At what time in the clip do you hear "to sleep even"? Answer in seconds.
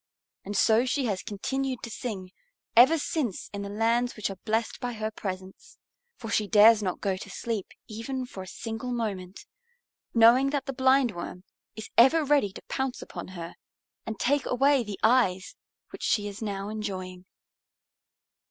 7.17-8.25